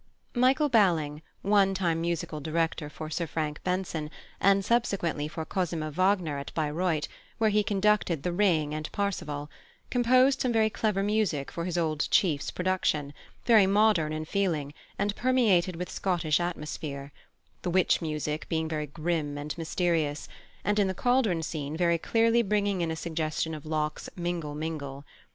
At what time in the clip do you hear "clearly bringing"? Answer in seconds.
21.99-22.81